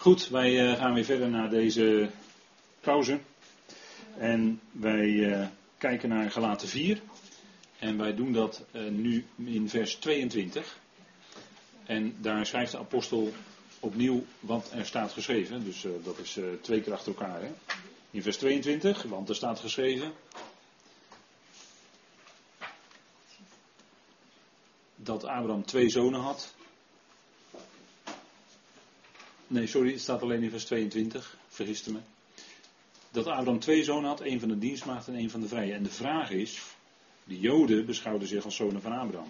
[0.00, 2.10] Goed, wij eh, gaan weer verder naar deze
[2.80, 3.20] pauze.
[4.18, 5.46] En wij eh,
[5.78, 7.02] kijken naar Galaten 4.
[7.78, 10.78] En wij doen dat eh, nu in vers 22.
[11.84, 13.32] En daar schrijft de apostel
[13.80, 15.64] opnieuw wat er staat geschreven.
[15.64, 17.40] Dus dat is twee keer achter elkaar.
[17.40, 17.50] Hè?
[18.10, 20.12] In vers 22, want er staat geschreven.
[24.96, 26.54] Dat Abraham twee zonen had.
[29.50, 31.36] Nee, sorry, het staat alleen in vers 22.
[31.48, 31.98] Vergiste me.
[33.10, 35.72] Dat Abraham twee zonen had, één van de dienstmaagd en één van de vrije.
[35.72, 36.62] En de vraag is,
[37.24, 39.28] de Joden beschouwden zich als zonen van Abraham.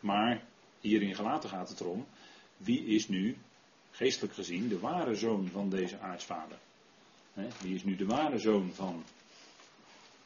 [0.00, 0.42] Maar
[0.80, 2.06] hier in Gelaten gaat het erom,
[2.56, 3.36] wie is nu,
[3.90, 6.58] geestelijk gezien, de ware zoon van deze aartsvader?
[7.60, 9.04] Wie is nu de ware zoon van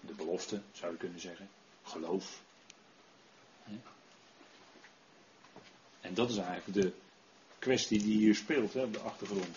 [0.00, 1.48] de belofte, zou je kunnen zeggen?
[1.82, 2.40] Geloof.
[6.00, 6.92] En dat is eigenlijk de
[7.62, 9.56] kwestie die hier speelt hè, op de achtergrond.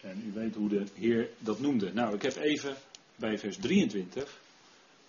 [0.00, 1.92] En u weet hoe de Heer dat noemde.
[1.92, 2.76] Nou, ik heb even
[3.16, 4.40] bij vers 23,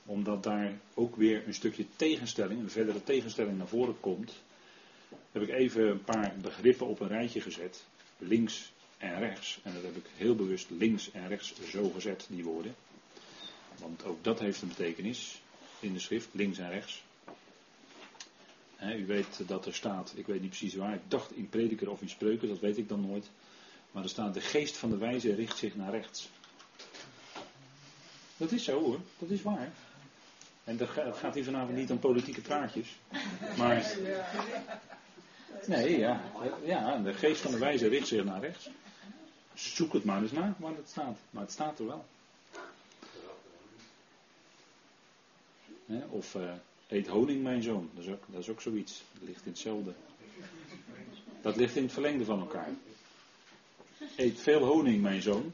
[0.05, 4.33] omdat daar ook weer een stukje tegenstelling, een verdere tegenstelling naar voren komt,
[5.31, 7.83] heb ik even een paar begrippen op een rijtje gezet.
[8.17, 9.59] Links en rechts.
[9.63, 12.75] En dat heb ik heel bewust links en rechts zo gezet, die woorden.
[13.79, 15.41] Want ook dat heeft een betekenis
[15.79, 17.03] in de schrift, links en rechts
[18.81, 22.01] u weet dat er staat, ik weet niet precies waar, ik dacht in prediker of
[22.01, 23.29] in spreuken, dat weet ik dan nooit.
[23.91, 26.29] Maar er staat, de geest van de wijze richt zich naar rechts.
[28.37, 29.71] Dat is zo hoor, dat is waar.
[30.63, 32.87] En het gaat hier vanavond niet om politieke praatjes.
[33.57, 33.95] Maar.
[35.65, 36.21] Nee, ja,
[36.63, 38.69] ja, de geest van de wijze richt zich naar rechts.
[39.53, 41.17] Zoek het maar eens na waar het staat.
[41.29, 42.05] Maar het staat er wel.
[46.09, 46.35] Of.
[46.35, 46.53] Uh,
[46.87, 47.89] Eet honing, mijn zoon.
[47.93, 49.03] Dat is, ook, dat is ook zoiets.
[49.13, 49.93] Dat ligt in hetzelfde.
[51.41, 52.69] Dat ligt in het verlengde van elkaar.
[54.15, 55.53] Eet veel honing, mijn zoon.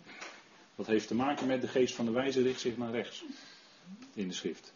[0.76, 3.24] Dat heeft te maken met de geest van de wijze richt zich naar rechts.
[4.14, 4.74] In de schrift.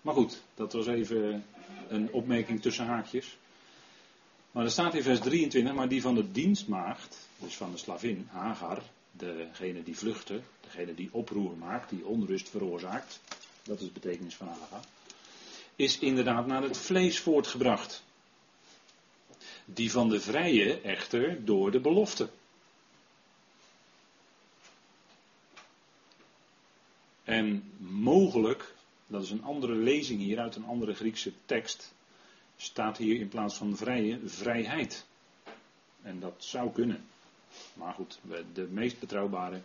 [0.00, 1.44] Maar goed, dat was even
[1.88, 3.36] een opmerking tussen haakjes.
[4.50, 8.28] Maar er staat in vers 23, maar die van de dienstmaagd, dus van de slavin,
[8.30, 13.20] Hagar, degene die vluchtte, degene die oproer maakt, die onrust veroorzaakt.
[13.62, 14.84] Dat is de betekenis van Hagar
[15.76, 18.04] is inderdaad naar het vlees voortgebracht.
[19.64, 22.28] Die van de vrije echter door de belofte.
[27.24, 28.74] En mogelijk,
[29.06, 31.94] dat is een andere lezing hier uit een andere Griekse tekst,
[32.56, 35.06] staat hier in plaats van vrije vrijheid.
[36.02, 37.04] En dat zou kunnen.
[37.74, 38.18] Maar goed,
[38.52, 39.62] de meest betrouwbare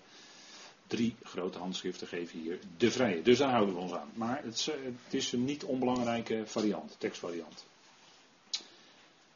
[0.88, 3.22] drie grote handschriften geven hier de vrije.
[3.22, 4.10] Dus daar houden we ons aan.
[4.14, 4.66] Maar het,
[5.04, 7.66] het is een niet onbelangrijke variant, tekstvariant.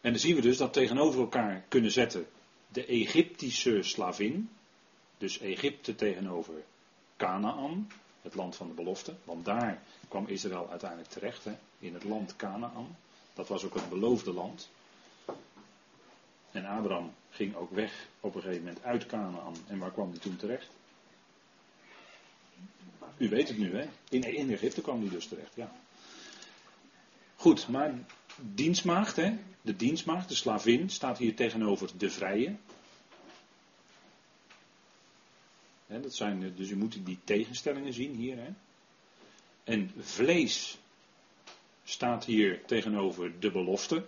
[0.02, 2.28] En dan zien we dus dat tegenover elkaar kunnen zetten
[2.68, 4.50] de Egyptische slavin,
[5.18, 6.54] dus Egypte tegenover
[7.18, 7.92] Canaan,
[8.22, 12.36] het land van de belofte, want daar kwam Israël uiteindelijk terecht, hè, in het land
[12.36, 12.98] Canaan.
[13.34, 14.70] Dat was ook het beloofde land.
[16.52, 19.56] En Abraham ging ook weg op een gegeven moment uit Canaan.
[19.68, 20.70] En waar kwam hij toen terecht?
[23.22, 23.88] U weet het nu, hè?
[24.10, 25.72] In, Egypte kwam hij dus terecht, ja.
[27.36, 27.94] Goed, maar
[28.36, 29.38] dienstmaagd, hè?
[29.62, 32.56] De dienstmaagd, de slavin, staat hier tegenover de vrije.
[35.88, 38.50] dat zijn, dus u moet die tegenstellingen zien hier, hè?
[39.64, 40.78] En vlees
[41.84, 44.06] staat hier tegenover de belofte.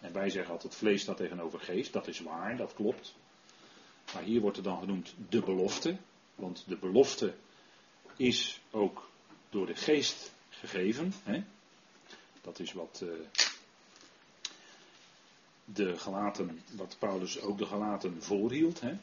[0.00, 1.92] En wij zeggen altijd vlees staat tegenover geest.
[1.92, 3.14] Dat is waar, dat klopt.
[4.14, 5.96] Maar hier wordt er dan genoemd de belofte.
[6.34, 7.34] Want de belofte
[8.16, 9.10] is ook
[9.50, 11.12] door de geest gegeven.
[11.22, 11.42] Hè?
[12.40, 13.10] Dat is wat uh,
[15.64, 18.80] de Galaten, wat Paulus ook de Galaten voorhield.
[18.80, 18.96] Hè?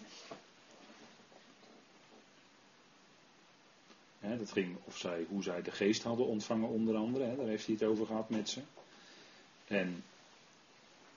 [4.19, 7.23] Hè, dat ging of zij, hoe zij de geest hadden ontvangen onder andere.
[7.23, 7.35] Hè?
[7.35, 8.61] Daar heeft hij het over gehad met ze.
[9.67, 10.03] En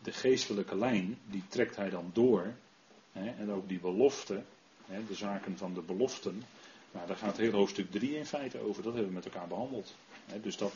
[0.02, 2.54] de geestelijke lijn, die trekt hij dan door.
[3.12, 3.30] Hè?
[3.30, 4.42] En ook die belofte,
[4.86, 6.42] de zaken van de beloften
[6.92, 8.82] nou, daar gaat heel hoofdstuk 3 in feite over.
[8.82, 9.94] Dat hebben we met elkaar behandeld.
[10.42, 10.72] dus dat,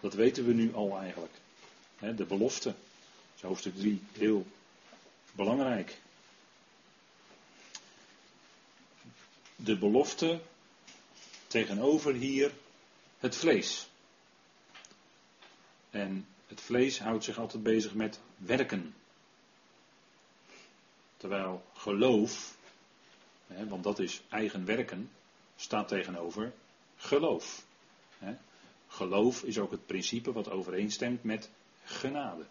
[0.00, 1.32] dat weten we nu al eigenlijk.
[2.16, 2.74] de belofte.
[3.40, 4.46] hoofdstuk 3 heel
[5.32, 5.98] belangrijk.
[9.56, 10.40] De belofte
[11.46, 12.52] tegenover hier
[13.18, 13.88] het vlees.
[15.90, 18.94] En het vlees houdt zich altijd bezig met werken.
[21.16, 22.56] Terwijl geloof,
[23.46, 25.10] want dat is eigen werken,
[25.56, 26.52] staat tegenover
[26.96, 27.64] geloof.
[28.88, 31.50] Geloof is ook het principe wat overeenstemt met
[31.84, 32.46] genade.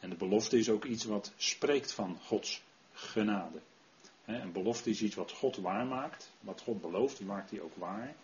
[0.00, 2.62] En de belofte is ook iets wat spreekt van Gods
[2.92, 3.60] genade.
[4.24, 6.30] Een belofte is iets wat God waarmaakt.
[6.40, 8.14] Wat God belooft, maakt hij ook waar.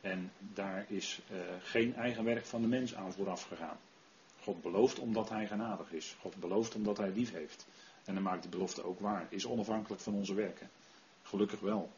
[0.00, 3.78] En daar is uh, geen eigen werk van de mens aan vooraf gegaan.
[4.42, 6.16] God belooft omdat hij genadig is.
[6.20, 7.66] God belooft omdat hij lief heeft.
[8.04, 9.26] En dan maakt die belofte ook waar.
[9.28, 10.70] Is onafhankelijk van onze werken.
[11.22, 11.90] Gelukkig wel.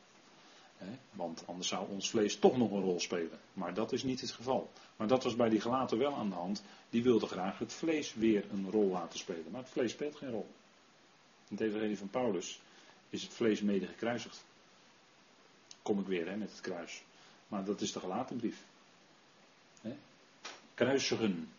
[1.11, 3.38] Want anders zou ons vlees toch nog een rol spelen.
[3.52, 4.70] Maar dat is niet het geval.
[4.96, 6.62] Maar dat was bij die gelaten wel aan de hand.
[6.90, 9.50] Die wilde graag het vlees weer een rol laten spelen.
[9.50, 10.49] Maar het vlees speelt geen rol.
[11.49, 12.61] In het evangelie van Paulus
[13.11, 14.44] is het vlees mede gekruisigd.
[15.82, 17.02] Kom ik weer hè, met het kruis.
[17.49, 18.64] Maar dat is de gelaten brief.
[20.75, 21.52] Kruisigen.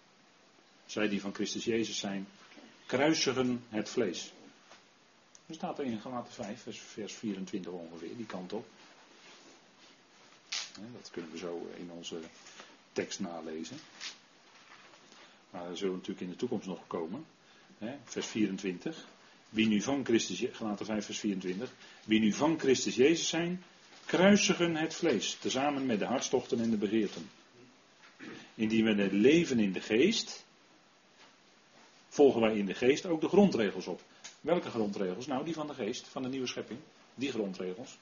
[0.86, 2.28] Zij die van Christus Jezus zijn,
[2.86, 4.34] kruisigen het vlees.
[5.46, 8.66] Dat staat er in Galaten 5, vers 24 ongeveer, die kant op.
[10.80, 12.20] Dat kunnen we zo in onze
[12.92, 13.78] tekst nalezen.
[15.50, 17.26] Maar dat zullen we natuurlijk in de toekomst nog komen.
[18.04, 19.08] Vers 24.
[19.50, 21.74] Wie nu van Christus, Galaten 5 vers 24.
[22.06, 23.64] Wie nu van Christus Jezus zijn,
[24.06, 27.30] kruisigen het vlees, tezamen met de hartstochten en de begeerten.
[28.56, 30.46] Indien we het leven in de geest,
[32.08, 34.02] volgen wij in de geest ook de grondregels op.
[34.42, 35.28] Welke grondregels?
[35.28, 36.80] Nou, die van de geest, van de nieuwe schepping.
[37.16, 37.98] Die grondregels.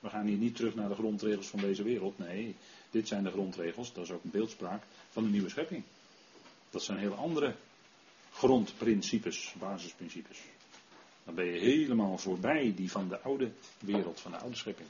[0.00, 2.18] We gaan hier niet terug naar de grondregels van deze wereld.
[2.18, 2.56] Nee,
[2.90, 5.82] dit zijn de grondregels, dat is ook een beeldspraak van de nieuwe schepping.
[6.70, 7.54] Dat zijn heel andere
[8.32, 10.38] grondprincipes, basisprincipes.
[11.24, 14.88] Dan ben je helemaal voorbij die van de oude wereld, van de oude schepping.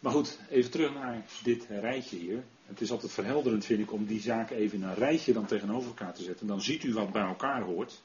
[0.00, 2.44] Maar goed, even terug naar dit rijtje hier.
[2.66, 5.88] Het is altijd verhelderend, vind ik, om die zaken even in een rijtje dan tegenover
[5.88, 6.46] elkaar te zetten.
[6.46, 8.02] Dan ziet u wat bij elkaar hoort.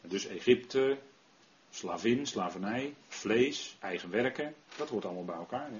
[0.00, 0.98] Dus Egypte,
[1.70, 5.70] slavin, slavernij, vlees, eigen werken, dat hoort allemaal bij elkaar.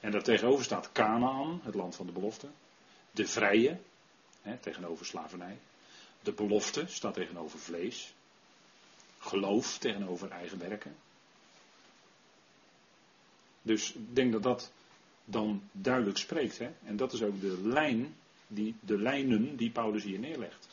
[0.00, 2.46] En daar tegenover staat Canaan, het land van de belofte.
[3.10, 3.78] De vrije,
[4.42, 5.58] hè, tegenover slavernij.
[6.22, 8.14] De belofte staat tegenover vlees.
[9.18, 10.96] Geloof tegenover eigen werken.
[13.62, 14.72] Dus ik denk dat dat
[15.24, 16.58] dan duidelijk spreekt.
[16.58, 16.70] Hè?
[16.84, 20.68] En dat is ook de lijn, die, de lijnen die Paulus hier neerlegt.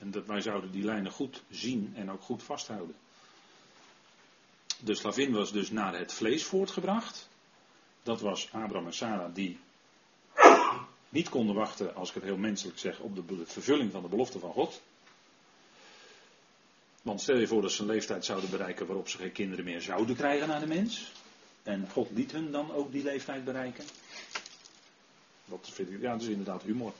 [0.00, 2.96] En dat wij zouden die lijnen goed zien en ook goed vasthouden.
[4.78, 7.28] De slavin was dus naar het vlees voortgebracht.
[8.02, 9.58] Dat was Abraham en Sarah die
[11.08, 14.38] niet konden wachten, als ik het heel menselijk zeg, op de vervulling van de belofte
[14.38, 14.80] van God.
[17.02, 19.80] Want stel je voor dat ze een leeftijd zouden bereiken waarop ze geen kinderen meer
[19.80, 21.12] zouden krijgen aan de mens.
[21.62, 23.84] En God liet hun dan ook die leeftijd bereiken.
[25.44, 26.92] Dat vind ik, ja, dat is inderdaad humor.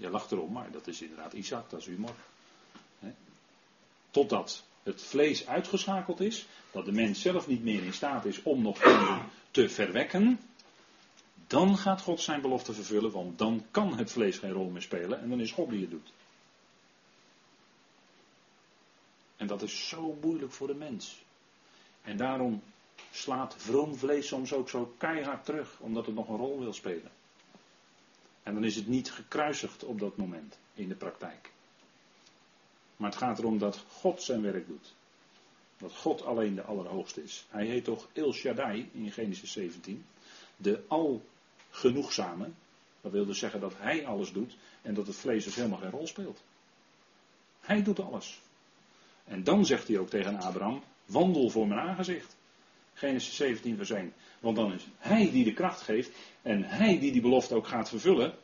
[0.00, 2.14] Je lacht erom, maar dat is inderdaad Isaac, dat is humor.
[4.10, 8.62] Totdat het vlees uitgeschakeld is, dat de mens zelf niet meer in staat is om
[8.62, 8.78] nog
[9.50, 10.40] te verwekken,
[11.46, 15.20] dan gaat God zijn belofte vervullen, want dan kan het vlees geen rol meer spelen
[15.20, 16.12] en dan is God die het doet.
[19.36, 21.22] En dat is zo moeilijk voor de mens.
[22.02, 22.62] En daarom
[23.10, 27.10] slaat vroom vlees soms ook zo keihard terug, omdat het nog een rol wil spelen.
[28.50, 31.50] En dan is het niet gekruisigd op dat moment in de praktijk.
[32.96, 34.94] Maar het gaat erom dat God zijn werk doet.
[35.78, 37.46] Dat God alleen de Allerhoogste is.
[37.48, 40.04] Hij heet toch El Shaddai in Genesis 17.
[40.56, 42.50] De Algenoegzame.
[43.00, 45.90] Dat wil dus zeggen dat hij alles doet en dat het vlees dus helemaal geen
[45.90, 46.42] rol speelt.
[47.60, 48.40] Hij doet alles.
[49.24, 52.36] En dan zegt hij ook tegen Abraham: wandel voor mijn aangezicht.
[53.00, 54.12] Genesis 17 vers 1.
[54.40, 56.10] Want dan is hij die de kracht geeft
[56.42, 58.34] en hij die die belofte ook gaat vervullen.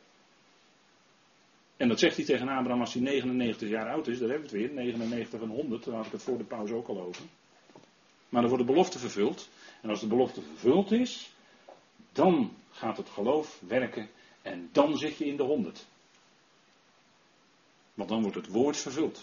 [1.77, 4.57] En dat zegt hij tegen Abraham als hij 99 jaar oud is, daar hebben we
[4.57, 7.23] het weer, 99 en 100, daar had ik het voor de pauze ook al over.
[8.29, 9.49] Maar dan wordt de belofte vervuld.
[9.81, 11.31] En als de belofte vervuld is,
[12.11, 14.09] dan gaat het geloof werken
[14.41, 15.85] en dan zit je in de 100.
[17.93, 19.13] Want dan wordt het woord vervuld.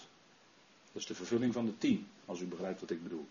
[0.91, 3.27] Dat is de vervulling van de 10, als u begrijpt wat ik bedoel.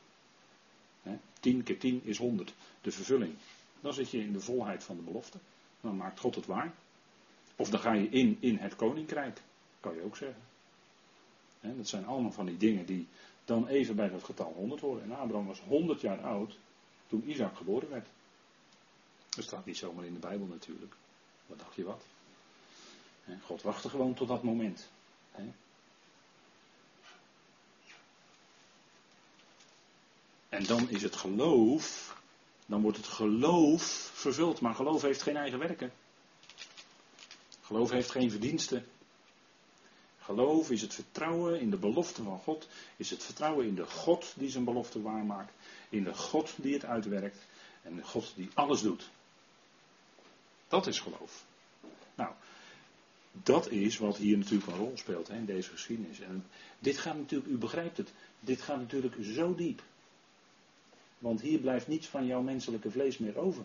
[1.45, 3.35] 10 keer 10 is 100, de vervulling.
[3.81, 5.39] Dan zit je in de volheid van de belofte.
[5.81, 6.75] Dan maakt God het waar.
[7.57, 9.43] Of dan ga je in, in het koninkrijk,
[9.81, 10.43] kan je ook zeggen.
[11.61, 13.07] dat zijn allemaal van die dingen die
[13.45, 15.05] dan even bij dat getal 100 worden.
[15.05, 16.59] En Abraham was 100 jaar oud
[17.07, 18.09] toen Isaac geboren werd.
[19.29, 20.95] Dat staat niet zomaar in de Bijbel natuurlijk.
[21.47, 22.05] Wat dacht je wat?
[23.43, 24.89] God wachtte gewoon tot dat moment.
[30.55, 32.17] En dan is het geloof,
[32.67, 33.83] dan wordt het geloof
[34.15, 34.61] vervuld.
[34.61, 35.93] Maar geloof heeft geen eigen werken.
[37.61, 38.87] Geloof heeft geen verdiensten.
[40.19, 44.33] Geloof is het vertrouwen in de belofte van God, is het vertrouwen in de God
[44.37, 45.53] die zijn belofte waarmaakt,
[45.89, 47.39] in de God die het uitwerkt
[47.83, 49.11] en de God die alles doet.
[50.69, 51.45] Dat is geloof.
[52.15, 52.33] Nou,
[53.33, 56.21] dat is wat hier natuurlijk een rol speelt hè, in deze geschiedenis.
[56.21, 56.47] En
[56.79, 59.83] dit gaat natuurlijk, u begrijpt het, dit gaat natuurlijk zo diep.
[61.25, 63.65] Want hier blijft niets van jouw menselijke vlees meer over.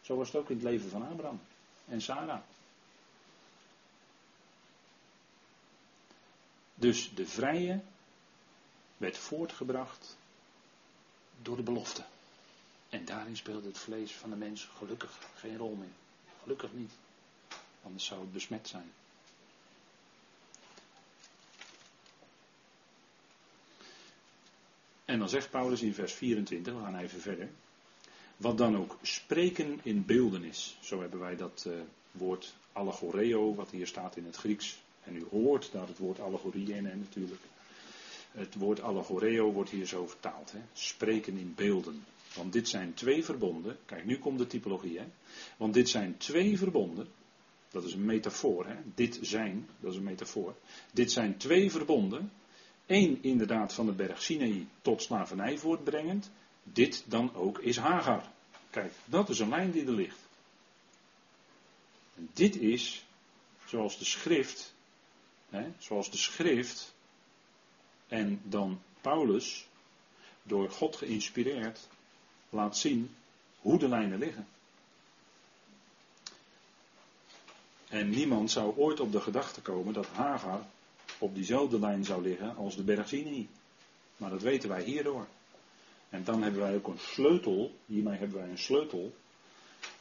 [0.00, 1.40] Zo was het ook in het leven van Abraham
[1.88, 2.40] en Sarah.
[6.74, 7.80] Dus de vrije
[8.96, 10.16] werd voortgebracht
[11.42, 12.04] door de belofte.
[12.88, 15.94] En daarin speelde het vlees van de mens gelukkig geen rol meer.
[16.42, 16.92] Gelukkig niet.
[17.82, 18.92] Anders zou het besmet zijn.
[25.14, 27.48] En dan zegt Paulus in vers 24, we gaan even verder.
[28.36, 30.76] Wat dan ook spreken in beelden is.
[30.80, 31.74] Zo hebben wij dat uh,
[32.10, 34.78] woord allegoreo, wat hier staat in het Grieks.
[35.04, 37.40] En u hoort daar het woord allegorie in, hè, natuurlijk.
[38.30, 40.52] Het woord allegoreo wordt hier zo vertaald.
[40.52, 40.58] Hè.
[40.72, 42.04] Spreken in beelden.
[42.36, 43.78] Want dit zijn twee verbonden.
[43.86, 44.98] Kijk, nu komt de typologie.
[44.98, 45.06] Hè.
[45.56, 47.08] Want dit zijn twee verbonden.
[47.70, 48.66] Dat is een metafoor.
[48.66, 48.76] Hè.
[48.94, 50.54] Dit zijn, dat is een metafoor.
[50.92, 52.30] Dit zijn twee verbonden.
[52.86, 56.30] Eén inderdaad van de berg Sinai tot slavernij voortbrengend.
[56.62, 58.24] Dit dan ook is Hagar.
[58.70, 60.18] Kijk, dat is een lijn die er ligt.
[62.16, 63.04] En dit is,
[63.64, 64.74] zoals de schrift,
[65.50, 66.94] hè, zoals de schrift
[68.08, 69.66] en dan Paulus,
[70.42, 71.88] door God geïnspireerd,
[72.50, 73.14] laat zien
[73.60, 74.46] hoe de lijnen liggen.
[77.88, 80.66] En niemand zou ooit op de gedachte komen dat Hagar
[81.18, 83.12] op diezelfde lijn zou liggen als de berg.
[84.16, 85.26] Maar dat weten wij hierdoor.
[86.10, 89.14] En dan hebben wij ook een sleutel, hiermee hebben wij een sleutel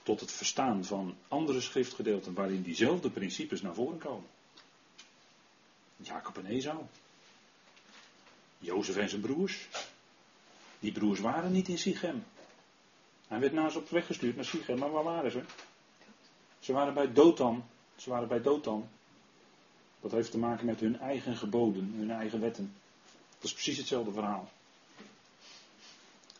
[0.03, 4.29] tot het verstaan van andere schriftgedeelten waarin diezelfde principes naar voren komen.
[5.97, 6.83] Jacob en Esau.
[8.57, 9.67] Jozef en zijn broers.
[10.79, 12.23] Die broers waren niet in Sichem.
[13.27, 15.43] Hij werd naast op weggestuurd naar Sichem, maar waar waren ze?
[16.59, 17.63] Ze waren bij Dothan.
[17.95, 18.89] Ze waren bij Dothan.
[20.03, 22.73] Dat heeft te maken met hun eigen geboden, hun eigen wetten.
[23.35, 24.51] Dat is precies hetzelfde verhaal.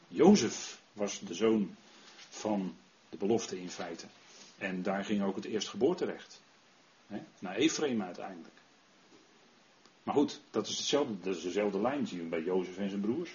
[0.07, 1.75] Jozef was de zoon
[2.29, 2.75] van
[3.09, 4.05] de belofte in feite.
[4.57, 6.41] En daar ging ook het eerstgeboorterecht.
[7.07, 8.55] Hè, naar Ephraim uiteindelijk.
[10.03, 13.01] Maar goed, dat is, hetzelfde, dat is dezelfde lijn, zien we bij Jozef en zijn
[13.01, 13.31] broers.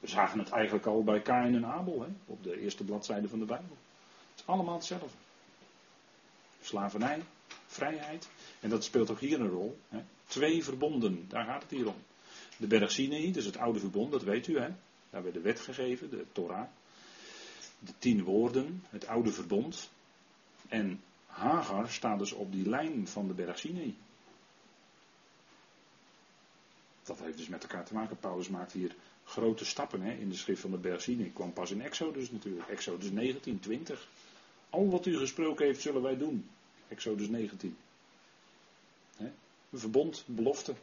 [0.00, 3.44] We zagen het eigenlijk al bij Kain en Abel, op de eerste bladzijde van de
[3.44, 3.76] Bijbel.
[4.30, 5.16] Het is allemaal hetzelfde.
[6.60, 7.22] Slavernij,
[7.66, 8.28] vrijheid.
[8.60, 9.78] En dat speelt ook hier een rol.
[9.88, 9.98] Hè.
[10.26, 11.96] Twee verbonden, daar gaat het hier om.
[12.56, 12.94] De berg
[13.32, 14.58] dus het oude verbond, dat weet u.
[14.58, 14.68] Hè.
[15.10, 16.66] Daar werd de wet gegeven, de Torah.
[17.78, 19.90] De tien woorden, het oude verbond.
[20.68, 23.66] En Hagar staat dus op die lijn van de berg.
[27.02, 28.18] Dat heeft dus met elkaar te maken.
[28.18, 31.32] Paulus maakt hier grote stappen hè, in de schrift van de berg Sinai.
[31.32, 32.68] kwam pas in Exodus natuurlijk.
[32.68, 34.08] Exodus 19, 20.
[34.70, 36.48] Al wat u gesproken heeft zullen wij doen.
[36.88, 37.76] Exodus 19.
[39.70, 40.74] Een verbond, belofte.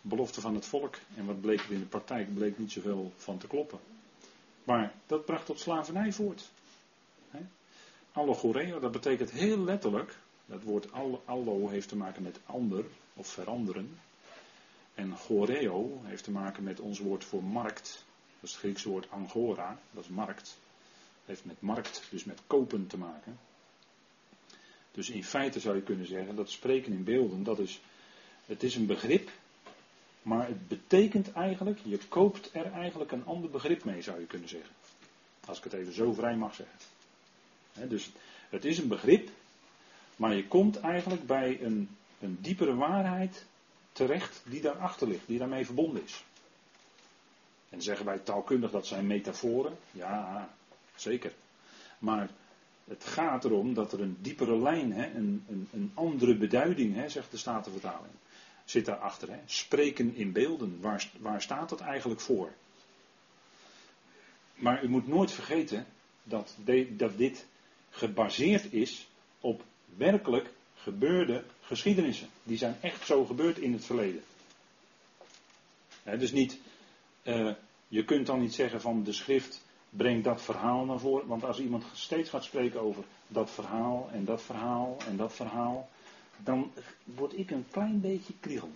[0.00, 0.98] Belofte van het volk.
[1.16, 2.34] En wat bleek er in de praktijk?
[2.34, 3.78] bleek niet zoveel van te kloppen.
[4.64, 6.50] Maar dat bracht tot slavernij voort.
[8.12, 10.18] Allogoreo, dat betekent heel letterlijk.
[10.46, 10.92] Dat woord
[11.24, 13.98] allo heeft te maken met ander of veranderen.
[14.94, 18.04] En goreo heeft te maken met ons woord voor markt.
[18.40, 20.58] Dat is het Griekse woord angora, dat is markt
[21.30, 23.38] heeft met markt, dus met kopen te maken.
[24.92, 27.80] Dus in feite zou je kunnen zeggen dat spreken in beelden, dat is,
[28.46, 29.30] het is een begrip,
[30.22, 34.48] maar het betekent eigenlijk, je koopt er eigenlijk een ander begrip mee, zou je kunnen
[34.48, 34.74] zeggen.
[35.46, 37.88] Als ik het even zo vrij mag zeggen.
[37.88, 38.10] dus
[38.48, 39.28] het is een begrip,
[40.16, 43.44] maar je komt eigenlijk bij een, een diepere waarheid
[43.92, 46.24] terecht die daarachter ligt, die daarmee verbonden is.
[47.68, 49.78] En zeggen wij taalkundig dat zijn metaforen.
[49.90, 50.50] Ja,
[51.00, 51.32] Zeker.
[51.98, 52.30] Maar
[52.84, 57.08] het gaat erom dat er een diepere lijn, hè, een, een, een andere beduiding, hè,
[57.08, 58.12] zegt de Statenvertaling,
[58.64, 59.28] zit daarachter.
[59.30, 59.38] Hè.
[59.46, 62.52] Spreken in beelden, waar, waar staat dat eigenlijk voor?
[64.54, 65.86] Maar u moet nooit vergeten
[66.22, 66.56] dat,
[66.88, 67.46] dat dit
[67.90, 69.08] gebaseerd is
[69.40, 69.64] op
[69.96, 72.28] werkelijk gebeurde geschiedenissen.
[72.42, 74.22] Die zijn echt zo gebeurd in het verleden.
[76.04, 76.58] dus niet,
[77.22, 77.52] uh,
[77.88, 81.26] je kunt dan niet zeggen van de schrift breng dat verhaal naar voren.
[81.26, 85.88] Want als iemand steeds gaat spreken over dat verhaal en dat verhaal en dat verhaal,
[86.36, 86.72] dan
[87.04, 88.70] word ik een klein beetje kriegel.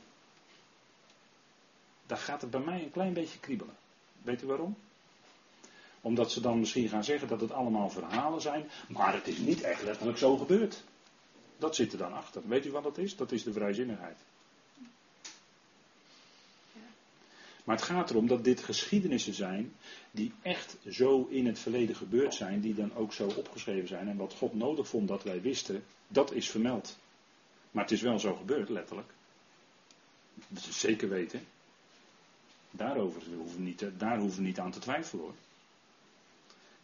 [2.06, 3.75] Dan gaat het bij mij een klein beetje kriebelen.
[4.23, 4.76] Weet u waarom?
[6.00, 9.61] Omdat ze dan misschien gaan zeggen dat het allemaal verhalen zijn, maar het is niet
[9.61, 10.85] echt letterlijk zo gebeurd.
[11.56, 12.42] Dat zit er dan achter.
[12.49, 13.16] Weet u wat dat is?
[13.16, 14.18] Dat is de vrijzinnigheid.
[17.64, 19.73] Maar het gaat erom dat dit geschiedenissen zijn
[20.11, 24.09] die echt zo in het verleden gebeurd zijn, die dan ook zo opgeschreven zijn.
[24.09, 26.99] En wat God nodig vond dat wij wisten, dat is vermeld.
[27.71, 29.12] Maar het is wel zo gebeurd, letterlijk.
[30.49, 31.40] Dat is zeker weten.
[32.71, 35.35] Daarover hoeven we niet, daar hoeven we niet aan te twijfelen hoor.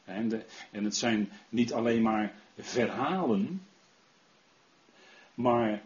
[0.04, 3.66] En, de, en het zijn niet alleen maar verhalen,
[5.34, 5.82] maar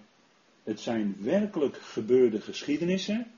[0.63, 3.34] het zijn werkelijk gebeurde geschiedenissen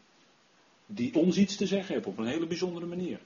[0.87, 3.21] die ons iets te zeggen hebben op een hele bijzondere manier.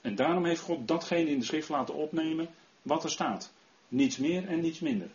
[0.00, 2.48] En daarom heeft God datgene in de schrift laten opnemen
[2.82, 3.52] wat er staat.
[3.88, 5.10] Niets meer en niets minder.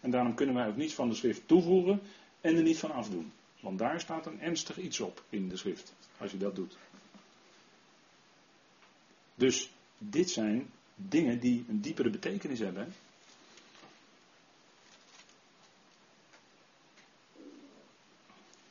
[0.00, 2.00] En daarom kunnen wij ook niets van de schrift toevoegen
[2.40, 3.32] en er niet van afdoen.
[3.60, 6.76] Want daar staat een ernstig iets op in de schrift, als je dat doet.
[9.34, 12.94] Dus dit zijn dingen die een diepere betekenis hebben.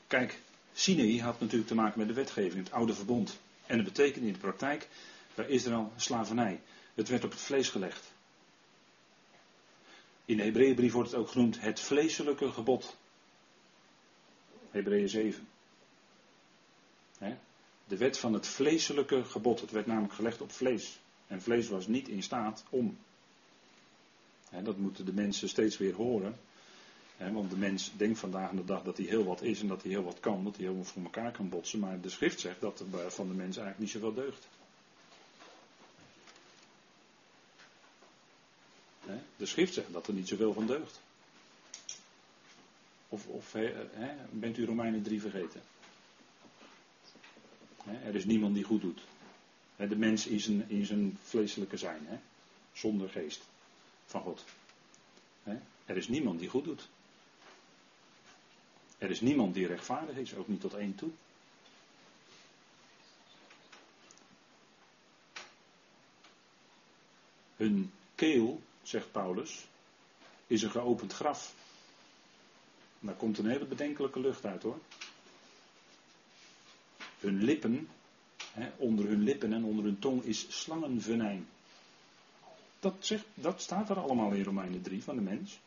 [0.07, 0.39] Kijk,
[0.77, 3.39] Sinai had natuurlijk te maken met de wetgeving, het oude verbond.
[3.65, 4.87] En dat betekent in de praktijk
[5.35, 6.61] bij Israël slavernij.
[6.93, 8.11] Het werd op het vlees gelegd.
[10.25, 12.97] In de Hebreeënbrief wordt het ook genoemd het vleeselijke gebod.
[14.71, 15.47] Hebreeën 7.
[17.87, 19.61] De wet van het vleeselijke gebod.
[19.61, 20.99] Het werd namelijk gelegd op vlees.
[21.27, 22.97] En vlees was niet in staat om.
[24.63, 26.39] Dat moeten de mensen steeds weer horen.
[27.17, 29.91] Want de mens denkt vandaag de dag dat hij heel wat is en dat hij
[29.91, 31.79] heel wat kan, dat hij heel voor elkaar kan botsen.
[31.79, 34.47] Maar de schrift zegt dat er van de mens eigenlijk niet zoveel deugt.
[39.37, 41.01] De schrift zegt dat er niet zoveel van deugt.
[43.09, 43.55] Of, of
[44.29, 45.61] bent u Romeinen 3 vergeten?
[48.03, 49.01] er is niemand die goed doet.
[49.75, 52.21] de mens is een, in zijn vleeselijke zijn,
[52.73, 53.41] zonder geest
[54.05, 54.43] van God.
[55.85, 56.87] er is niemand die goed doet.
[58.97, 61.09] Er is niemand die rechtvaardig is, ook niet tot één toe.
[67.55, 69.67] Hun keel, zegt Paulus,
[70.47, 71.55] is een geopend graf.
[72.99, 74.79] Daar komt een hele bedenkelijke lucht uit hoor.
[77.19, 77.89] Hun lippen,
[78.51, 81.47] hè, onder hun lippen en onder hun tong is slangenvenijn.
[82.79, 85.59] Dat, zegt, dat staat er allemaal in Romeinen 3 van de mens.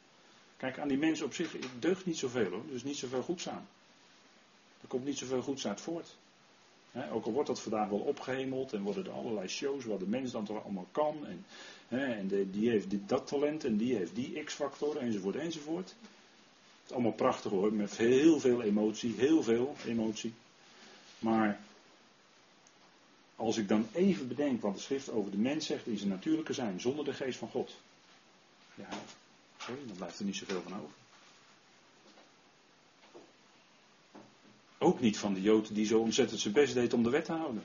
[0.61, 2.63] Kijk, aan die mens op zich deugt niet zoveel hoor.
[2.73, 3.69] Is niet zoveel goeds aan.
[4.81, 6.17] Er komt niet zoveel goeds uit voort.
[7.13, 10.31] ook al wordt dat vandaag wel opgehemeld en worden er allerlei shows wat de mens
[10.31, 11.27] dan toch allemaal kan.
[11.27, 11.45] En,
[11.89, 15.89] en die heeft dit, dat talent en die heeft die x-factor enzovoort enzovoort.
[15.89, 20.33] Het is allemaal prachtig hoor, met heel veel emotie, heel veel emotie.
[21.19, 21.61] Maar
[23.37, 26.53] als ik dan even bedenk wat de schrift over de mens zegt in zijn natuurlijke
[26.53, 27.77] zijn, zonder de geest van God.
[28.75, 28.89] Ja,
[29.67, 30.95] dan blijft er niet zoveel van over.
[34.79, 37.33] Ook niet van de Jood die zo ontzettend zijn best deed om de wet te
[37.33, 37.65] houden.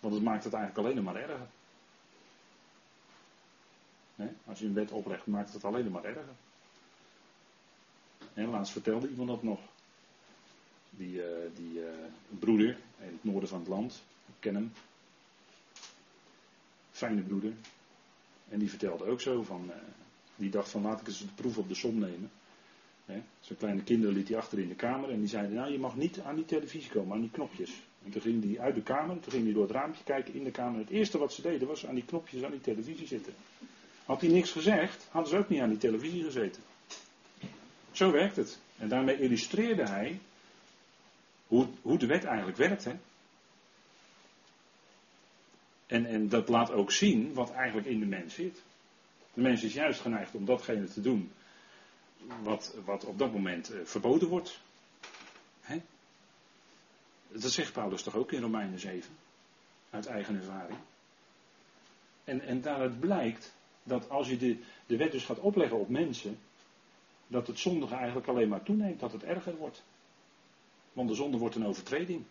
[0.00, 1.46] Want het maakt het eigenlijk alleen maar erger.
[4.44, 6.24] als je een wet oplegt, maakt het alleen maar erger.
[8.34, 9.60] En laatst vertelde iemand dat nog.
[10.90, 11.88] Die, uh, die uh,
[12.38, 12.68] broeder
[12.98, 14.72] in het noorden van het land, ik ken hem.
[16.90, 17.52] Fijne broeder.
[18.48, 19.74] En die vertelde ook zo van, uh,
[20.42, 22.30] die dacht van laat ik eens de proef op de som nemen.
[23.40, 25.96] Zijn kleine kinderen liet hij achter in de kamer en die zeiden nou je mag
[25.96, 27.70] niet aan die televisie komen, aan die knopjes.
[28.04, 30.44] En toen ging hij uit de kamer, toen ging hij door het raampje kijken in
[30.44, 30.80] de kamer.
[30.80, 33.34] Het eerste wat ze deden was aan die knopjes aan die televisie zitten.
[34.04, 36.62] Had hij niks gezegd, hadden ze ook niet aan die televisie gezeten.
[37.92, 38.58] Zo werkt het.
[38.78, 40.18] En daarmee illustreerde hij
[41.46, 42.84] hoe, hoe de wet eigenlijk werkt.
[42.84, 42.92] Hè?
[45.86, 48.62] En, en dat laat ook zien wat eigenlijk in de mens zit.
[49.34, 51.32] De mens is juist geneigd om datgene te doen
[52.42, 54.60] wat, wat op dat moment eh, verboden wordt.
[55.60, 55.80] Hè?
[57.28, 59.10] Dat zegt Paulus toch ook in Romeinen 7,
[59.90, 60.78] uit eigen ervaring.
[62.24, 66.38] En, en daaruit blijkt dat als je de, de wet dus gaat opleggen op mensen,
[67.26, 69.82] dat het zondige eigenlijk alleen maar toeneemt, dat het erger wordt.
[70.92, 72.24] Want de zonde wordt een overtreding.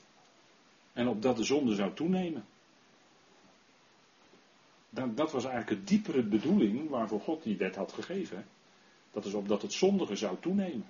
[0.94, 2.46] En opdat de zonde zou toenemen.
[4.94, 8.46] Dat, dat was eigenlijk het diepere bedoeling waarvoor God die wet had gegeven.
[9.12, 10.86] Dat is opdat het zondige zou toenemen.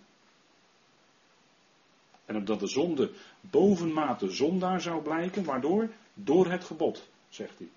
[2.25, 3.11] En opdat de zonde
[3.41, 5.89] bovenmate zondaar zou blijken, waardoor?
[6.13, 7.69] Door het gebod, zegt hij.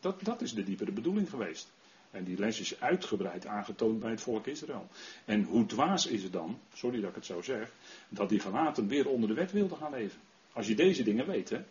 [0.00, 1.72] Dat, dat is de diepere bedoeling geweest.
[2.10, 4.88] En die les is uitgebreid aangetoond bij het volk Israël.
[5.24, 7.70] En hoe dwaas is het dan, sorry dat ik het zo zeg,
[8.08, 10.20] dat die Galaten weer onder de wet wilden gaan leven.
[10.52, 11.64] Als je deze dingen weet, hè.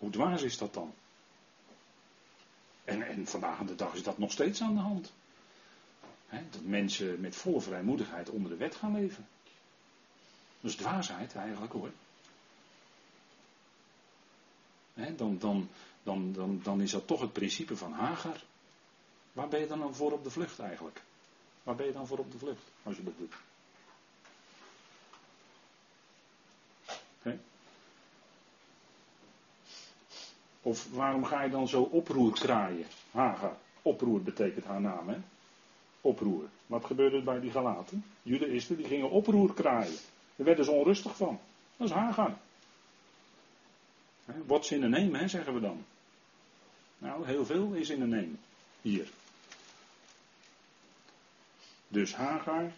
[0.00, 0.94] Hoe dwaas is dat dan?
[2.84, 5.12] En, en vandaag aan de dag is dat nog steeds aan de hand.
[6.30, 9.26] dat mensen met volle vrijmoedigheid onder de wet gaan leven.
[10.60, 11.90] Dat is dwaasheid eigenlijk hoor.
[14.94, 15.68] dan, dan,
[16.02, 18.42] dan, dan, dan is dat toch het principe van Hagar.
[19.32, 21.02] Waar ben je dan voor op de vlucht eigenlijk?
[21.62, 23.34] Waar ben je dan voor op de vlucht als je dat doet?
[30.62, 32.86] Of waarom ga je dan zo oproer kraaien?
[33.10, 33.56] Hagar.
[33.82, 35.16] Oproer betekent haar naam, hè?
[36.00, 36.48] Oproer.
[36.66, 38.04] Wat gebeurde er bij die Galaten?
[38.22, 39.98] Judaïsten die gingen oproer kraaien.
[40.36, 41.40] Daar werden ze onrustig van.
[41.76, 42.36] Dat is Hagar.
[44.46, 45.84] What's in de name, hè, zeggen we dan.
[46.98, 48.34] Nou, heel veel is in de name.
[48.82, 49.08] Hier.
[51.88, 52.72] Dus Hagar,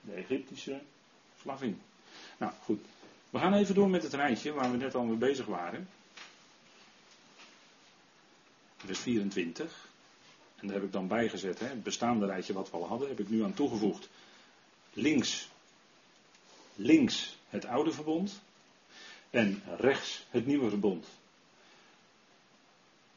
[0.00, 0.80] de Egyptische
[1.40, 1.80] slavin.
[2.38, 2.80] Nou, goed.
[3.30, 5.88] We gaan even door met het rijtje waar we net al mee bezig waren.
[8.84, 9.88] Vers 24.
[10.56, 13.20] En daar heb ik dan bijgezet, hè, het bestaande rijtje wat we al hadden, heb
[13.20, 14.08] ik nu aan toegevoegd.
[14.92, 15.48] Links,
[16.74, 18.40] links het oude verbond
[19.30, 21.06] en rechts het nieuwe verbond.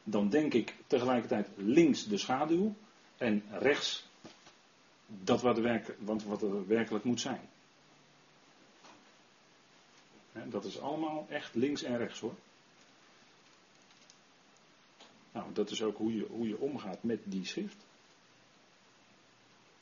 [0.04, 2.76] Dan denk ik tegelijkertijd links de schaduw
[3.18, 4.06] en rechts
[5.08, 5.96] dat wat er,
[6.26, 7.50] wat er werkelijk moet zijn.
[10.34, 12.36] Dat is allemaal echt links en rechts hoor.
[15.34, 17.86] Nou, dat is ook hoe je, hoe je omgaat met die schrift.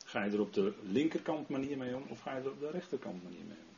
[0.06, 2.70] Ga je er op de linkerkant manier mee om of ga je er op de
[2.70, 3.70] rechterkant manier mee om?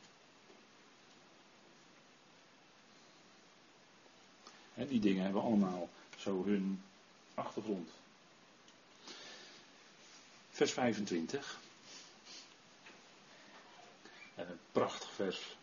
[4.88, 6.82] die dingen hebben allemaal zo hun
[7.34, 7.90] achtergrond.
[10.50, 11.60] Vers 25.
[14.34, 15.56] een prachtig vers.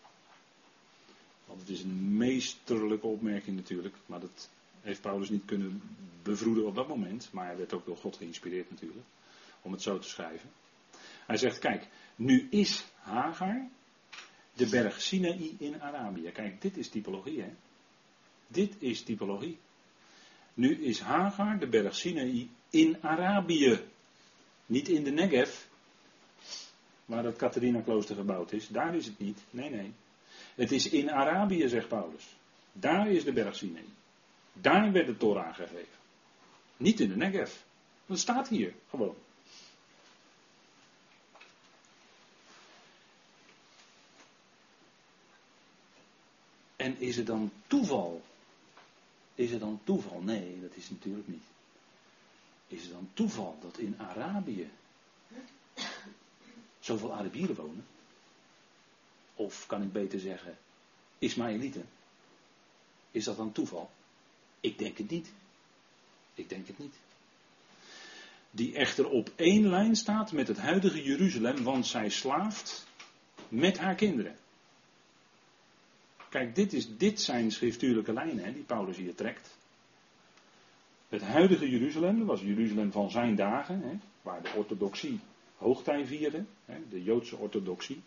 [1.45, 4.49] Want het is een meesterlijke opmerking natuurlijk, maar dat
[4.81, 5.81] heeft Paulus niet kunnen
[6.23, 9.05] bevroeden op dat moment, maar hij werd ook door God geïnspireerd natuurlijk,
[9.61, 10.49] om het zo te schrijven.
[11.25, 13.67] Hij zegt, kijk, nu is Hagar
[14.53, 16.31] de berg Sinaï in Arabië.
[16.31, 17.53] Kijk, dit is typologie, hè.
[18.47, 19.57] Dit is typologie.
[20.53, 23.79] Nu is Hagar de berg Sinaï in Arabië.
[24.65, 25.65] Niet in de Negev,
[27.05, 28.67] waar het Catharina-klooster gebouwd is.
[28.67, 29.39] Daar is het niet.
[29.49, 29.93] Nee, nee.
[30.55, 32.35] Het is in Arabië, zegt Paulus.
[32.71, 33.85] Daar is de berg Sinaï.
[34.53, 35.99] Daar werd de Torah gegeven.
[36.77, 37.55] Niet in de Negev.
[38.05, 39.15] Dat staat hier gewoon.
[46.75, 48.21] En is het dan toeval?
[49.35, 50.21] Is het dan toeval?
[50.21, 51.43] Nee, dat is natuurlijk niet.
[52.67, 54.69] Is het dan toeval dat in Arabië
[56.79, 57.85] zoveel Arabieren wonen?
[59.35, 60.57] Of kan ik beter zeggen,
[61.19, 61.89] Ismaëlieten?
[63.11, 63.89] Is dat dan toeval?
[64.61, 65.31] Ik denk het niet.
[66.33, 66.95] Ik denk het niet.
[68.51, 72.87] Die echter op één lijn staat met het huidige Jeruzalem, want zij slaaft
[73.47, 74.35] met haar kinderen.
[76.29, 79.57] Kijk, dit, is, dit zijn schriftuurlijke lijnen hè, die Paulus hier trekt.
[81.09, 85.19] Het huidige Jeruzalem, dat was Jeruzalem van zijn dagen, hè, waar de orthodoxie
[85.57, 88.01] hoogtij vierde, hè, de Joodse orthodoxie.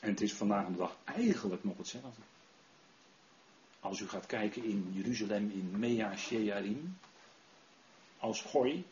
[0.00, 2.22] En het is vandaag de dag eigenlijk nog hetzelfde.
[3.82, 6.98] Als u gaat kijken in Jeruzalem, in Mea Shearim,
[8.18, 8.84] als gooi,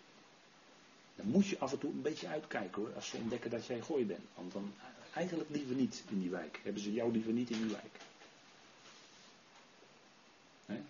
[1.15, 3.81] dan moet je af en toe een beetje uitkijken hoor, als ze ontdekken dat jij
[3.81, 4.25] gooi bent.
[4.35, 4.73] Want dan
[5.15, 6.61] eigenlijk liever niet in die wijk.
[6.63, 7.99] Hebben ze jou liever niet in die wijk.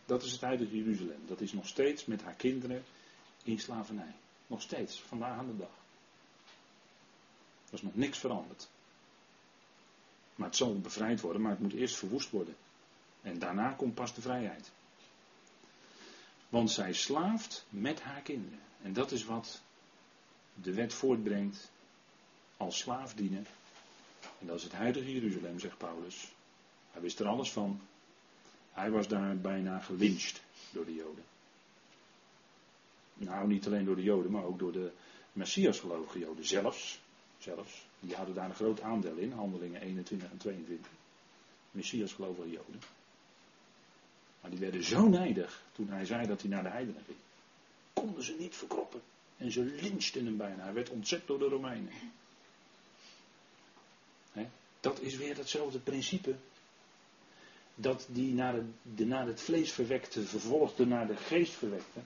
[0.07, 1.21] dat is het huidige Jeruzalem.
[1.27, 2.85] Dat is nog steeds met haar kinderen
[3.43, 4.15] in slavernij.
[4.47, 5.79] Nog steeds, vandaag aan de dag.
[7.69, 8.69] Er is nog niks veranderd.
[10.35, 12.57] Maar het zal bevrijd worden, maar het moet eerst verwoest worden.
[13.23, 14.71] En daarna komt pas de vrijheid.
[16.49, 18.59] Want zij slaaft met haar kinderen.
[18.83, 19.63] En dat is wat
[20.55, 21.71] de wet voortbrengt
[22.57, 23.47] als slaaf dienen.
[24.39, 26.33] En dat is het huidige Jeruzalem, zegt Paulus.
[26.91, 27.81] Hij wist er alles van.
[28.73, 31.25] Hij was daar bijna gelyncht door de Joden.
[33.15, 34.93] Nou, niet alleen door de Joden, maar ook door de
[35.33, 37.01] Messiasgelovige Joden zelfs.
[37.39, 37.87] Zelfs.
[38.01, 40.91] Die hadden daar een groot aandeel in, handelingen 21 en 22.
[41.71, 42.81] Messiasgelovige Joden.
[44.41, 47.19] Maar die werden zo nijdig toen hij zei dat hij naar de heidenen ging.
[47.93, 49.01] Konden ze niet verkroppen.
[49.37, 50.63] En ze lynchten hem bijna.
[50.63, 51.93] Hij werd ontzet door de Romeinen.
[54.81, 56.35] dat is weer datzelfde principe.
[57.75, 62.01] Dat die naar het, de naar het vlees verwekte vervolgde naar de geest verwekte.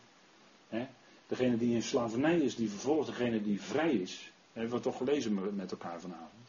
[1.26, 4.32] degene die in slavernij is, die vervolgt degene die vrij is.
[4.52, 6.48] Hebben toch gelezen met elkaar vanavond.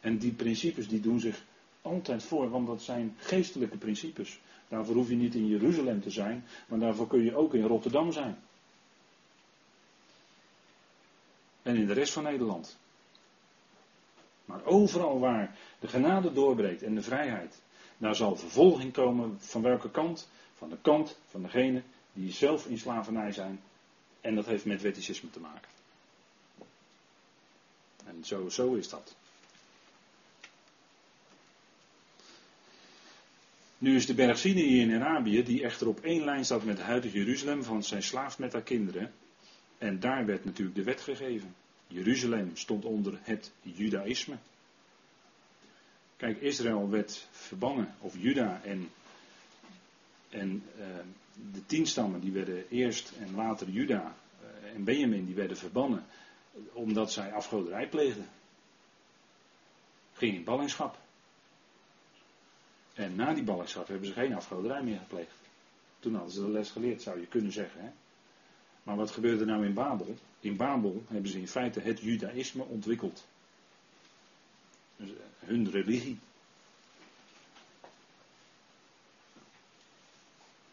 [0.00, 1.44] En die principes die doen zich
[1.82, 4.40] altijd voor, want dat zijn geestelijke principes.
[4.68, 8.12] Daarvoor hoef je niet in Jeruzalem te zijn, maar daarvoor kun je ook in Rotterdam
[8.12, 8.38] zijn.
[11.62, 12.76] En in de rest van Nederland.
[14.44, 17.62] Maar overal waar de genade doorbreekt en de vrijheid,
[17.98, 19.36] daar zal vervolging komen.
[19.40, 20.28] Van welke kant?
[20.54, 23.60] Van de kant van degene die zelf in slavernij zijn.
[24.20, 25.68] En dat heeft met wetticisme te maken.
[28.04, 29.14] En zo, zo is dat.
[33.84, 36.86] Nu is de berg Sinai in Arabië, die echter op één lijn staat met het
[36.86, 39.12] huidige Jeruzalem, van zijn slaaf met haar kinderen.
[39.78, 41.54] En daar werd natuurlijk de wet gegeven.
[41.86, 44.36] Jeruzalem stond onder het Judaïsme.
[46.16, 48.90] Kijk, Israël werd verbannen, of Juda en,
[50.28, 50.84] en uh,
[51.52, 56.04] de tien stammen, die werden eerst en later Juda uh, en Benjamin, die werden verbannen,
[56.72, 58.28] omdat zij afgoderij pleegden.
[60.12, 61.02] Ging in ballingschap.
[62.94, 65.34] En na die ballingschap hebben ze geen afgoderij meer gepleegd.
[65.98, 67.80] Toen hadden ze de les geleerd, zou je kunnen zeggen.
[67.80, 67.90] Hè?
[68.82, 70.16] Maar wat gebeurde nou in Babel?
[70.40, 73.26] In Babel hebben ze in feite het judaïsme ontwikkeld.
[74.96, 76.18] Dus eh, hun religie.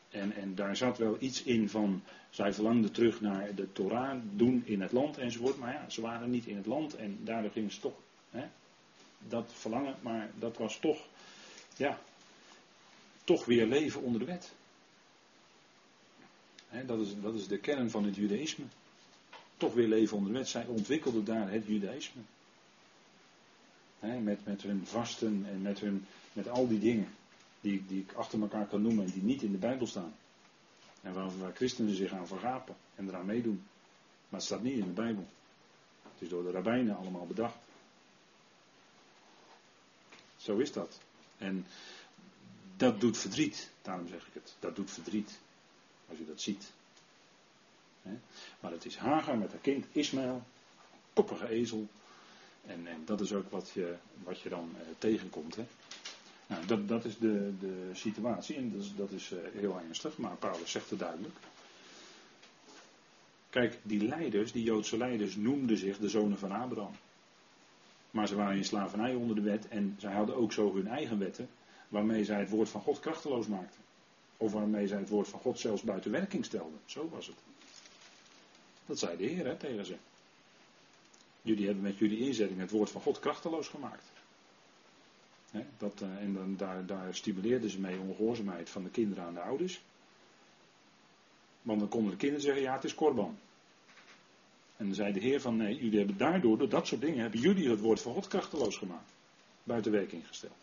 [0.10, 4.62] En, en daar zat wel iets in van, zij verlangden terug naar de Torah, doen
[4.66, 5.58] in het land enzovoort.
[5.58, 8.48] Maar ja, ze waren niet in het land en daardoor gingen ze toch hè,
[9.20, 9.96] dat verlangen.
[10.02, 11.08] Maar dat was toch,
[11.78, 12.00] ja,
[13.32, 14.52] toch weer leven onder de wet.
[16.86, 18.66] dat, is, dat is de kern van het judaïsme.
[19.58, 20.48] Toch weer leven onder de wet.
[20.48, 22.22] Zij ontwikkelden daar het judaïsme.
[24.00, 27.08] met, met hun vasten en met, hun, met al die dingen
[27.62, 30.14] die, die ik achter elkaar kan noemen en die niet in de Bijbel staan.
[31.02, 33.64] En waar, waar christenen zich aan vergapen en eraan meedoen.
[34.30, 35.26] Maar het staat niet in de Bijbel.
[36.04, 37.58] Het is door de rabbijnen allemaal bedacht.
[40.38, 41.00] Zo is dat.
[41.38, 41.66] En
[42.82, 44.56] dat doet verdriet, daarom zeg ik het.
[44.60, 45.40] Dat doet verdriet.
[46.10, 46.72] Als je dat ziet.
[48.60, 50.44] Maar het is Hagar met haar kind Ismaël,
[51.14, 51.88] koppige ezel.
[52.66, 55.58] En, en, dat is ook wat je, wat je dan eh, tegenkomt.
[56.48, 60.18] Nou, dat, dat is de, de situatie en dat is, dat is eh, heel ernstig,
[60.18, 61.36] maar Paulus zegt het duidelijk.
[63.50, 66.96] Kijk, die leiders, die Joodse leiders, noemden zich de zonen van Abraham.
[68.12, 71.20] Maar ze waren in slavernij onder de wet en zij hadden ook zo hun eigen
[71.20, 71.50] wetten
[71.92, 73.82] waarmee zij het woord van God krachteloos maakten.
[74.38, 76.80] Of waarmee zij het woord van God zelfs buiten werking stelden.
[76.86, 77.36] Zo was het.
[78.86, 79.96] Dat zei de Heer hè, tegen ze.
[81.42, 84.04] Jullie hebben met jullie inzetting het woord van God krachteloos gemaakt.
[85.78, 89.42] dat, uh, en dan, daar, daar stimuleerden ze mee ongehoorzaamheid van de kinderen aan de
[89.42, 89.82] ouders.
[91.62, 93.38] Want dan konden de kinderen zeggen, ja het is korban.
[94.78, 97.40] En dan zei de Heer van nee, jullie hebben daardoor, door dat soort dingen, hebben
[97.40, 99.12] jullie het woord van God krachteloos gemaakt.
[99.64, 100.61] Buiten werking gesteld.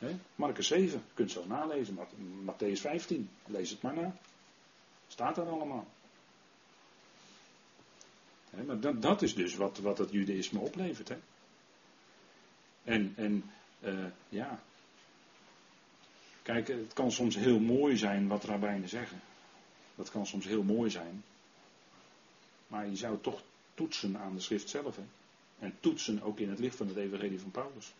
[0.00, 0.16] He?
[0.34, 1.98] Marcus 7, je kunt zo nalezen.
[2.44, 4.14] Matthäus 15, lees het maar na.
[5.08, 5.86] Staat er allemaal.
[8.66, 11.08] maar dat, dat, is dus wat, wat het judaïsme oplevert.
[11.08, 11.16] He?
[12.84, 14.62] En, en uh, ja.
[16.42, 19.20] Kijk, het kan soms heel mooi zijn wat rabbijnen zeggen.
[19.94, 21.24] Dat kan soms heel mooi zijn.
[22.66, 23.42] Maar je zou toch
[23.74, 24.96] toetsen aan de schrift zelf.
[24.96, 25.02] Hè?
[25.58, 27.92] En toetsen ook in het licht van het evangelie van Paulus.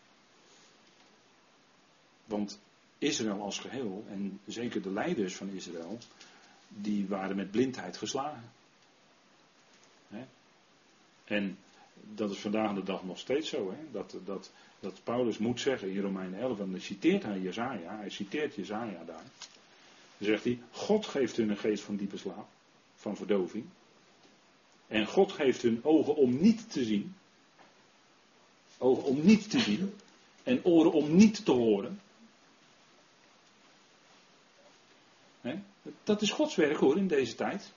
[2.30, 2.60] Want
[2.98, 5.98] Israël als geheel, en zeker de leiders van Israël,
[6.68, 8.52] die waren met blindheid geslagen.
[11.24, 11.58] En
[12.14, 13.70] dat is vandaag de dag nog steeds zo.
[13.70, 13.76] Hè?
[13.92, 18.10] Dat, dat, dat Paulus moet zeggen in Romeinen 11, en dan citeert hij Jezaja, hij
[18.10, 19.24] citeert Jezaja daar.
[20.18, 22.48] Dan zegt hij, God geeft hun een geest van diepe slaap,
[22.96, 23.64] van verdoving.
[24.86, 27.14] En God geeft hun ogen om niet te zien.
[28.78, 29.94] Ogen om niet te zien.
[30.42, 32.00] En oren om niet te horen.
[36.04, 37.72] Dat is Gods werk hoor in deze tijd.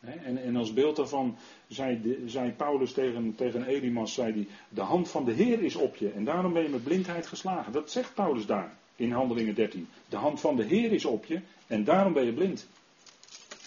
[0.00, 1.36] En, als beeld daarvan
[1.68, 6.10] zei, zei Paulus tegen, tegen Elimas, zei de hand van de Heer is op je
[6.10, 7.72] en daarom ben je met blindheid geslagen.
[7.72, 9.88] Dat zegt Paulus daar in Handelingen 13.
[10.08, 12.68] De hand van de Heer is op je en daarom ben je blind.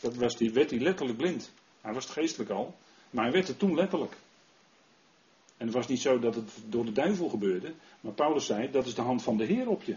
[0.01, 1.51] Dat was die, werd hij letterlijk blind.
[1.81, 2.75] Hij was het geestelijk al,
[3.09, 4.13] maar hij werd het toen letterlijk.
[5.57, 8.85] En het was niet zo dat het door de duivel gebeurde, maar Paulus zei, dat
[8.85, 9.95] is de hand van de Heer op je.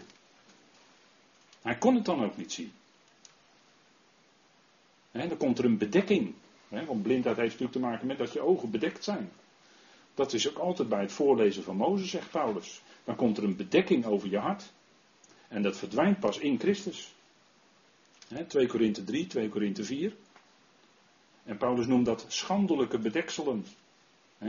[1.61, 2.71] Hij kon het dan ook niet zien.
[5.11, 6.33] dan komt er een bedekking.
[6.69, 9.31] want blindheid heeft natuurlijk te maken met dat je ogen bedekt zijn.
[10.13, 12.81] Dat is ook altijd bij het voorlezen van Mozes, zegt Paulus.
[13.03, 14.71] Dan komt er een bedekking over je hart.
[15.47, 17.13] En dat verdwijnt pas in Christus.
[18.47, 20.15] 2 Korinthe 3, 2 Korinthe 4.
[21.43, 23.65] En Paulus noemt dat schandelijke bedekselen.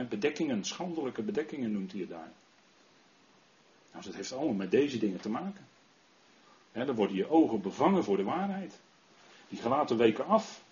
[0.09, 2.33] bedekkingen, schandelijke bedekkingen noemt hij daar.
[3.93, 5.68] Nou, dat heeft allemaal met deze dingen te maken
[6.73, 8.79] dan worden je ogen bevangen voor de waarheid.
[9.49, 10.67] Die gelaten weken af.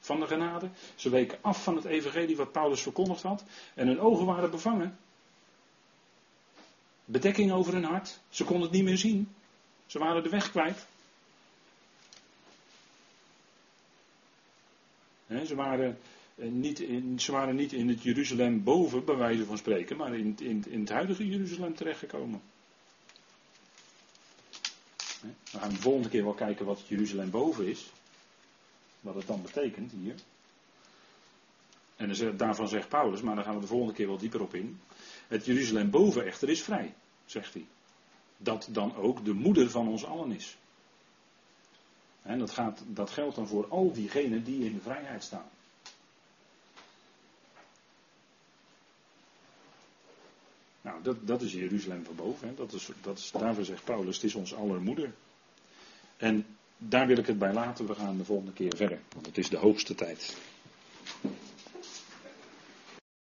[0.00, 0.68] van de genade.
[0.94, 3.44] Ze weken af van het evangelie wat Paulus verkondigd had.
[3.74, 4.98] En hun ogen waren bevangen.
[7.04, 8.20] Bedekking over hun hart.
[8.28, 9.34] Ze konden het niet meer zien.
[9.86, 10.86] Ze waren de weg kwijt.
[15.46, 15.98] ze, waren
[16.34, 20.14] eh, niet in, ze waren niet in het Jeruzalem boven, bij wijze van spreken, maar
[20.18, 22.40] in, in, in het huidige Jeruzalem terechtgekomen.
[25.54, 27.90] We gaan de volgende keer wel kijken wat Jeruzalem boven is.
[29.00, 30.14] Wat het dan betekent hier.
[31.96, 34.80] En daarvan zegt Paulus, maar daar gaan we de volgende keer wel dieper op in.
[35.28, 36.94] Het Jeruzalem boven echter is vrij,
[37.26, 37.66] zegt hij.
[38.36, 40.56] Dat dan ook de moeder van ons allen is.
[42.22, 45.48] En dat, gaat, dat geldt dan voor al diegenen die in vrijheid staan.
[50.80, 52.48] Nou, dat, dat is Jeruzalem van boven.
[52.48, 52.54] Hè.
[52.54, 55.12] Dat is, dat is, daarvoor zegt Paulus, het is ons aller moeder.
[56.16, 56.46] En
[56.78, 57.86] daar wil ik het bij laten.
[57.86, 60.36] We gaan de volgende keer verder, want het is de hoogste tijd.